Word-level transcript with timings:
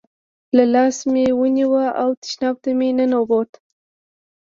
له 0.55 0.63
لاسه 0.73 1.03
مې 1.11 1.25
ونیو 1.39 1.73
او 2.01 2.09
تشناب 2.21 2.55
ته 2.63 2.69
مې 2.77 2.89
دننه 2.97 3.19
بوت. 3.29 3.51